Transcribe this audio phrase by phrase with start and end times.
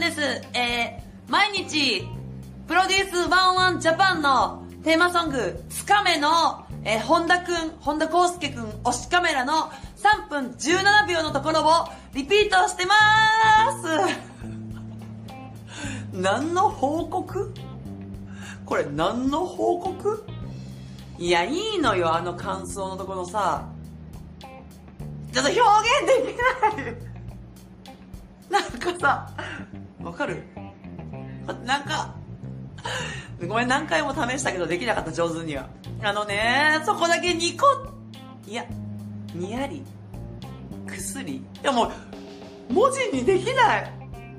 [0.00, 0.20] です。
[0.54, 2.08] えー、毎日、
[2.66, 14.20] プロデュース11ジャパンのテーマソング、つかめの、えー、本田くん、本田康介くん推しカメラの3分17秒のところをリピートしてまーす。
[16.16, 17.52] 何の報告？
[18.64, 20.24] これ何の報告？
[21.18, 23.66] いや、いいのよ、あの感想のところさ。
[25.30, 25.60] ちょっと表
[26.00, 27.10] 現できない
[28.50, 29.30] なんかさ、
[30.02, 30.42] わかる？
[31.64, 32.14] なんか、
[33.46, 35.66] ごめん、何回も試したけどできなかった、上手には。
[36.02, 37.66] あのね、そこだけニコ
[38.46, 38.64] いや、
[39.34, 39.82] にやり、
[40.86, 41.36] くすり。
[41.36, 41.92] いやも
[42.68, 43.92] う、文字にできない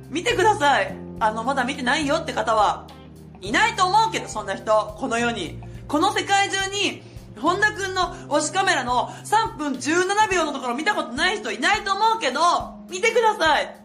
[0.10, 2.88] 見てくださいあの、まだ見てないよって方は、
[3.42, 5.62] いないと思うけど、そんな人、この世に。
[5.88, 7.04] この世界中に、
[7.40, 12.40] 本田くんの推しカメラの3分17秒のところ見たことない人いないと思うけど、
[12.90, 13.81] 見てください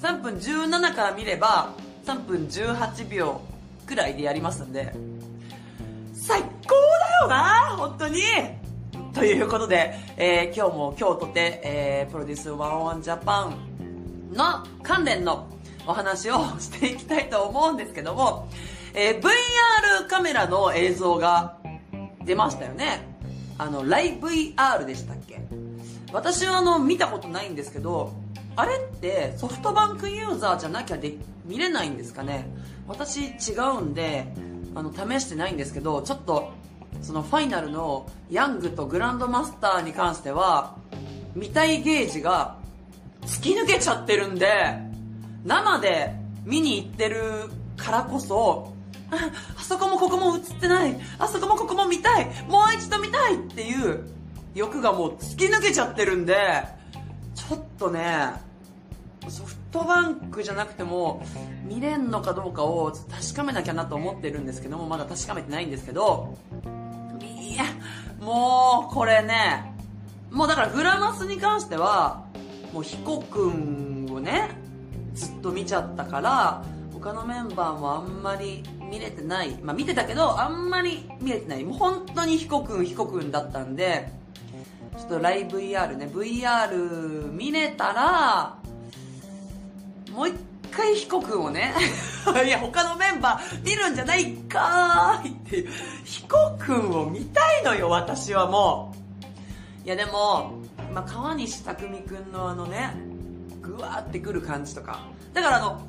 [0.00, 1.72] !3 分17から見れば、
[2.04, 3.40] 3分18秒
[3.86, 4.92] くらいでやりますんで、
[6.14, 8.20] 最高だよな本当に
[9.14, 15.48] ということで、えー、今日も今日とて、えー、プロデュース101ジャパンの関連の
[15.86, 18.48] お話をしていきたいと思うんですけども、
[18.94, 21.56] えー、VR カメラの映像が
[22.24, 23.08] 出ましたよね。
[23.56, 25.40] あの、ライブ VR でしたっけ
[26.12, 28.12] 私はあの、見たことないんですけど、
[28.58, 31.14] あれってソフトバンクユーザーじゃなきゃで
[31.44, 32.44] 見れないんですかね？
[32.88, 34.26] 私違うんで、
[34.74, 36.50] あの、試してないんですけど、ちょっと、
[37.00, 40.74] そのファイナルのヤングとグランドマスターに関しては、
[41.36, 42.56] 見たいゲージが
[43.22, 44.48] 突き抜けちゃってるんで、
[45.44, 47.22] 生で見に行ってる
[47.76, 48.72] からこそ、
[49.56, 50.98] あ、そこもここも映ってない。
[51.20, 52.26] あそこもここも見たい。
[52.48, 54.04] もう一度見たいっていう
[54.56, 56.36] 欲がもう突き抜けちゃってるんで、
[57.36, 58.47] ちょっとね、
[59.30, 61.22] ソフトバンクじゃなくても
[61.64, 66.36] 見れんのかどうかを確かめなきゃなと思ってるんですけども、まだ確かめてないんですけど、
[67.24, 67.64] いや、
[68.20, 69.74] もうこれね、
[70.30, 72.24] もうだからグラマスに関しては、
[72.72, 74.50] もうヒコくんをね、
[75.14, 79.56] ずっと見ちゃったから、他のメンバーもあんまり見れてない。
[79.62, 81.64] まあ見てたけど、あんまり見れてない。
[81.64, 84.12] もう本当にヒコくん、ヒコくんだったんで、
[84.98, 88.58] ちょっとライブ VR ね、VR 見れたら、
[90.18, 90.34] もう一
[90.72, 91.72] 回ヒコくんをね、
[92.44, 95.70] いや他のメンバー見るんじゃないかーいっていう、
[96.04, 98.92] ヒコくんを見たいのよ、私はも
[99.84, 99.86] う。
[99.86, 100.54] いやでも、
[100.92, 102.96] まあ、川西匠くんのあのね、
[103.62, 104.98] ぐわーってくる感じとか。
[105.32, 105.82] だからあの、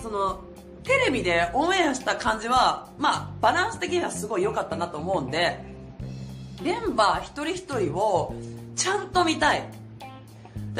[0.00, 0.38] その、
[0.84, 5.58] テレビでオンエアした感じは、まあ、バランス的にはすごい良かったなと思うんで、
[6.62, 8.32] メンバー一人一人を
[8.76, 9.68] ちゃんと見たい。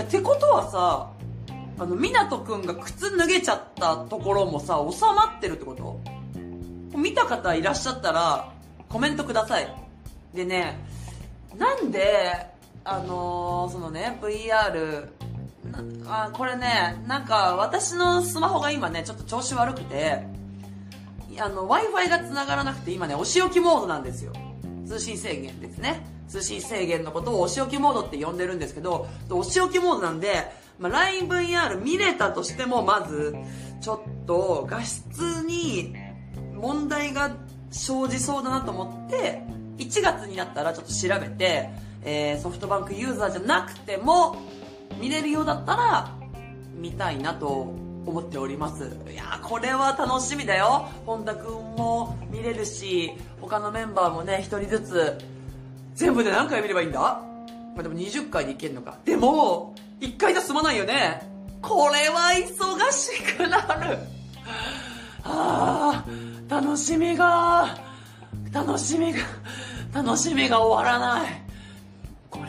[0.00, 1.11] ってことはさ、
[1.78, 6.00] あの、湊くんが靴脱げちゃったところもさ、収まってるってこと？
[6.97, 8.53] 見た方いらっしゃったら、
[8.88, 9.75] コメントください。
[10.34, 10.78] でね、
[11.56, 12.47] なんで、
[12.84, 15.09] あのー、そのね、VR、
[16.06, 20.25] あこれね、なんか私のスマホが今ね、ちょっと調子悪くて、
[21.39, 24.33] あの、Wi-Fi が繋がらなくて今ね、お仕置きモードなんですよ。
[24.87, 26.06] 通信制限ですね。
[26.28, 30.50] 通信制限のことをお仕置きモードって呼んでるんですけど、お仕置きモードなんで、
[30.82, 33.34] まあ、LINEVR 見れたとしても、まず、
[33.81, 35.94] ちょっと画質に
[36.54, 37.31] 問題が
[37.70, 39.42] 生じそうだなと思って、
[39.78, 41.71] 1月になったらちょっと調べて、
[42.04, 44.37] えー、ソフトバンクユーザーじゃなくても、
[45.00, 46.10] 見れるようだったら、
[46.76, 47.47] 見たいなと
[48.04, 48.97] 思っております。
[49.10, 50.88] いやこれは楽しみだよ。
[51.06, 55.19] 本田くんも見れるし、他のメンバーもね、一人ずつ、
[55.94, 57.00] 全部で何回見ればいいんだ？
[57.00, 58.98] まあ、でも20回でいけるのか。
[59.04, 61.22] でも、1回じゃ済まないよね。
[61.62, 63.58] これは忙しくな
[63.88, 63.98] る。
[65.22, 67.78] ああ、楽しみが、
[68.52, 69.20] 楽しみが、
[69.94, 71.42] 楽しみが終わらない。
[72.28, 72.48] これ、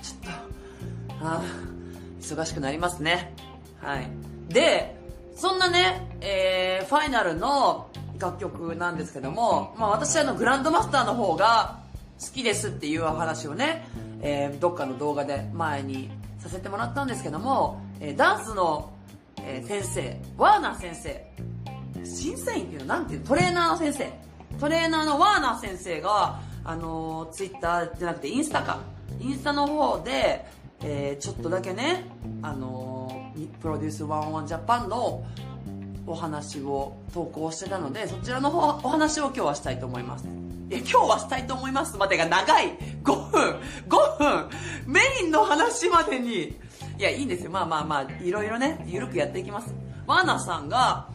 [0.00, 1.42] ちょっと、ああ、
[2.18, 3.34] 忙しくなりますね。
[3.82, 4.08] はい。
[4.48, 4.96] で、
[5.36, 11.80] そんなね、えー、ファイナルの楽曲なんですけども、まあ私はあのグランドマスターの方が
[12.18, 13.86] 好きですっていう話をね、
[14.22, 18.92] えー、どっかの動画で前にさせてもらったんですけども、えー、ダンスの、
[19.42, 24.12] えー、先生、ワーナー先生、審査員っていうのなんていうトレーナーの先生。
[24.58, 28.80] トレーナーのワーナー先生が、あのー、ツイッターじゃなくてインスタか。
[29.20, 30.44] インスタの方で、
[30.80, 32.06] えー、ちょっとだけね、
[32.42, 35.24] あのー、プロデュース101ジャパンの
[36.06, 40.47] お話を投稿してたので、そちらの方お話を今日はしたいと思います。
[40.70, 44.48] え、今日はしたいと思いますまでが長い !5 分 !5 分
[44.86, 46.56] メインの話までに
[46.98, 47.50] いや、いいんですよ。
[47.52, 49.72] まあまあまあ、いろいろね、ゆるくやっていきます。
[50.04, 51.08] ワーナさんが、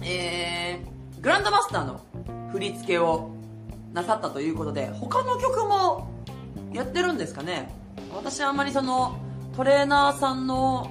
[0.00, 2.00] えー、グランドマスターの
[2.52, 3.30] 振り付けを
[3.92, 6.08] なさったということで、他の曲も
[6.72, 7.68] やってるんですかね？
[8.14, 9.18] 私はあんまりその、
[9.56, 10.88] トレーナーさんの、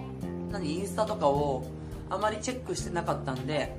[0.51, 1.66] 何、インスタとかを
[2.10, 3.74] あまりチェックしてなかったんで、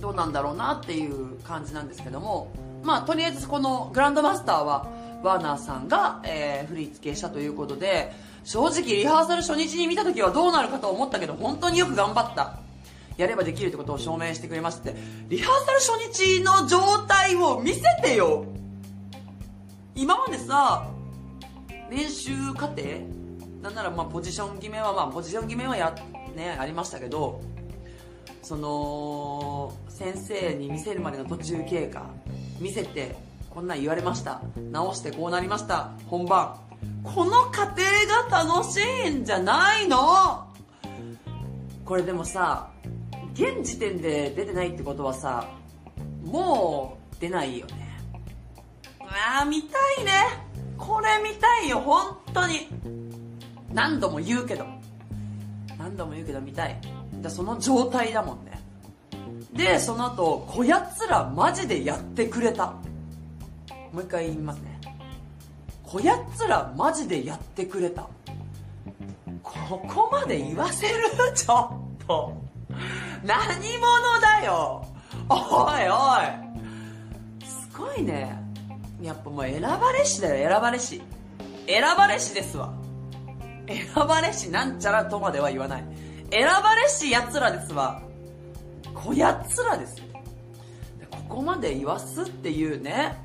[0.00, 2.50] どうなんだろうなっていう感じなんですけども、
[2.82, 4.86] まあ、とりあえずこのグランドマスターは、
[5.22, 8.12] ワーナーさんが、えー、振り付けしたということで、
[8.44, 12.58] 正直リハーサル初日に見た時はどうなるかと思ったけど、本当によく頑張った。
[13.18, 14.94] やればできるってことを証明してくれまして、
[15.28, 18.46] リハーサル初日の状態を見せてよ。
[19.94, 20.86] 今までさ、
[21.90, 22.82] 練習過程？
[23.60, 25.94] なんならまあポジション決めはまあポジション決めはや、
[26.34, 27.42] ね、ありましたけど、
[28.42, 32.06] その、先生に見せるまでの途中経過、
[32.60, 33.16] 見せて、
[33.48, 34.42] こんなん言われました。
[34.70, 35.92] 直してこうなりました。
[36.06, 36.56] 本番。
[37.02, 37.82] この過程
[38.30, 40.46] が楽しいんじゃないの？
[41.84, 42.70] これでもさ、
[43.32, 45.48] 現時点で出てないってことはさ、
[46.22, 47.98] もう出ないよね。
[49.00, 50.12] ああ、見たいね。
[50.76, 52.68] これ見たいよ、本当に。
[53.72, 54.66] 何度も言うけど。
[55.78, 56.80] 何度も言うけど見たい。
[57.20, 58.60] だその状態だもんね。
[59.52, 62.66] で、その後、こやつらマジでやってくれた。
[63.92, 64.80] もう一回言いますね。
[65.82, 68.06] こやつらマジでやってくれた。
[69.42, 70.94] ここまで言わせる？
[71.34, 71.70] ちょ
[72.02, 72.32] っと。
[73.24, 73.38] 何
[73.78, 74.86] 者だよ
[75.28, 78.38] おいおいすごいね。
[79.02, 81.02] やっぱもう選ばれしだよ、選ばれし。
[81.66, 82.72] 選ばれしですわ。
[83.66, 85.84] 選ばれしなんちゃらとまでは言わない。
[86.30, 88.00] 選ばれし奴らですわ。
[89.02, 90.04] こやつらですよ。
[91.10, 93.16] ここまで言わすっていうね、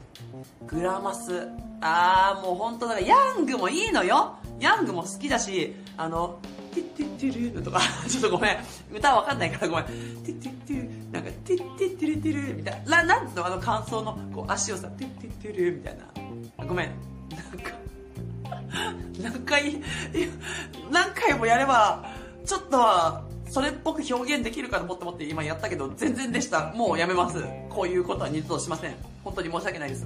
[0.67, 1.47] グラマス。
[1.81, 4.35] あー、もう本当だから、ヤングもいいのよ。
[4.59, 6.39] ヤングも好きだし、あの、
[6.73, 8.57] ティッティッティルとか、ちょっとごめん。
[8.93, 9.85] 歌わかんないからごめん。
[9.85, 13.03] ティッティッティル、なんか、ティッティッティルティルみたいな。
[13.03, 15.97] ななんつうのあの感想の、こう足をさ、ティッティッティルみたい
[16.57, 16.65] な。
[16.65, 16.91] ごめん。
[17.29, 17.71] なんか、
[19.21, 19.81] 何回、
[20.91, 22.05] 何回もやれば、
[22.45, 23.24] ちょっとは、
[23.55, 26.73] それっぽく表現できるかと思って今やったけど、全然でした。
[26.73, 27.41] もうやめます。
[27.69, 28.95] こういうことは二度としません。
[29.23, 30.05] 本当に申し訳ないです。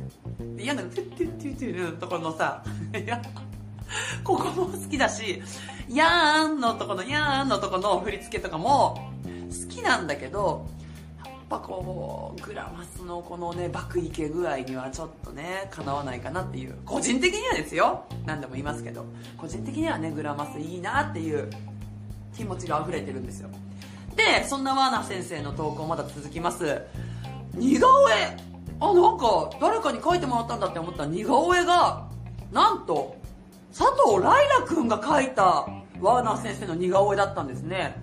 [0.60, 2.64] 嫌なの、てってってってのところのさ、
[2.94, 3.20] いや、
[4.24, 5.42] ここも好きだし、
[5.90, 10.68] やーんのとこの、やーんのとこの振り付けとかも好きなんだけど、
[11.26, 16.76] やっぱこう、グラマスのこのね、爆イケ具合にはちょっとね、叶わないかなっていう。
[16.86, 18.06] 個人的にはですよ。
[18.28, 19.06] 何でも言いますけど。
[19.40, 21.50] 個人的にはね、グラマスいいなっていう
[22.40, 23.50] 気持ちが溢れてるんですよ。
[24.16, 26.82] で、そんなワーナー先生の投稿まだ続きます。
[27.54, 28.14] 似顔絵
[28.80, 32.08] あ、なんか、誰かに描いてもらったんだって思った似顔絵が、
[32.54, 33.18] なんと、
[33.78, 35.68] 佐藤ライラくんが描いた
[36.00, 37.96] ワーナー先生の似顔絵だったんですね。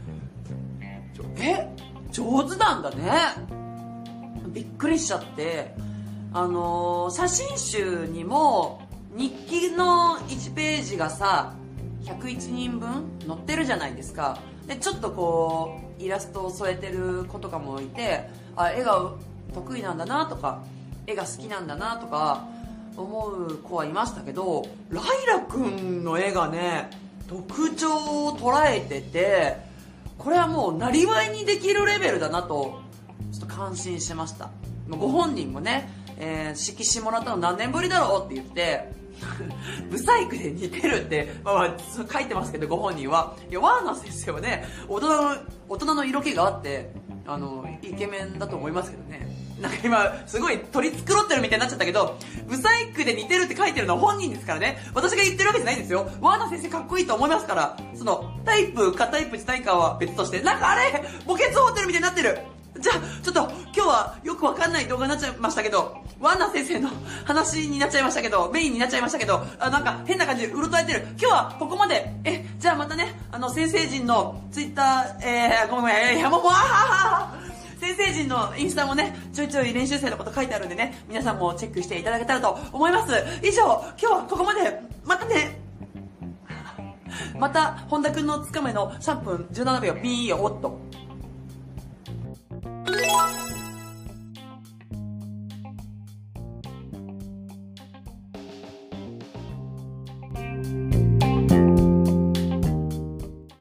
[1.38, 1.66] え
[2.12, 3.12] 上手なんだね。
[4.48, 5.74] びっくりしちゃって。
[6.32, 8.82] あのー、写真集にも
[9.14, 11.54] 日記の1ページがさ、
[12.06, 14.38] 101人分載ってるじゃないですか。
[14.66, 19.12] で、ちょっとこう、イラストを添えてる子とかもいて、あ、絵が
[19.54, 20.62] 得意なんだなとか、
[21.06, 22.46] 絵が好きなんだなとか、
[22.96, 26.90] 思う子はいましたけど、ライラくんの絵がね、
[27.28, 29.56] 特徴を捉えてて、
[30.16, 32.80] これはもう、なりわいにできるレベルだなと、
[33.32, 34.50] ちょっと感心しました。
[34.88, 38.92] ご本人もね、えー、色紙もらったの何年ぶりだろうって言って、
[39.90, 43.34] ブサイクで似てるって、まあ、まあ、書いてますけど、ご本人は。
[43.50, 45.36] いや、ワーナー先生はね、大人の、
[45.68, 46.90] 大人の色気があって、
[47.26, 49.26] あの、イケメンだと思いますけどね。
[49.60, 54.78] なんか今、すごい取り繕ってるみたいになっちゃったけど、ブサイクで似てるって書いてるのは本人ですからね。
[54.94, 56.08] 私が言ってるわけじゃないんですよ。
[56.20, 61.02] ワーナー先生かっこいいと思いますから、その、タイプかタイプじゃないかは別として、なんかあれ？
[61.26, 62.38] 墓穴を掘ってるみたいになってる
[62.86, 63.40] じゃあ、ちょっと、
[63.74, 66.88] 今日はよくわかんない動画になっちゃいましたけど、ワンナ先生の
[67.24, 71.02] 話になっちゃいましたけど、メインになっちゃいましたけど、あなんか変な感じでうろたえてる。
[71.18, 72.14] 今日はここまで。
[72.22, 77.34] え、じゃあまたね、あの、先生陣のツイッター、えー、ごめんごめん、いや、も、も、あ
[77.80, 83.12] 先生陣のインスタもね、ちょいちょい練習生のこと書いてあるんでね、皆さんもチェックしていただけたらと思います。
[83.42, 83.64] 以上、
[84.00, 84.80] 今日はここまで。
[85.04, 85.60] またね。
[87.38, 90.85] また、本田くんのつかめの3分17秒ピーよ、おっと。